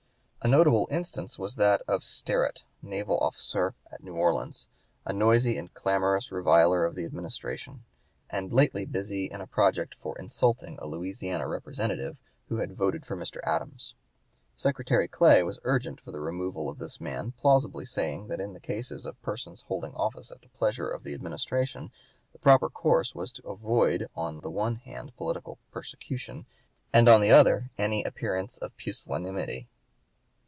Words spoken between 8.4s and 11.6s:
lately busy in a project for insulting a Louisiana